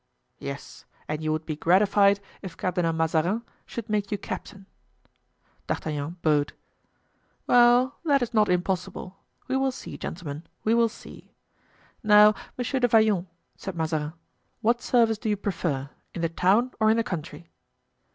[0.39, 4.65] "Yes, and you would be gratified if Cardinal Mazarin should make you captain."
[5.67, 6.53] D'Artagnan bowed.
[7.45, 9.19] "Well, that is not impossible.
[9.47, 11.35] We will see, gentlemen, we will see.
[12.01, 14.13] Now, Monsieur de Vallon," said Mazarin,
[14.61, 17.51] "what service do you prefer, in the town or in the country?"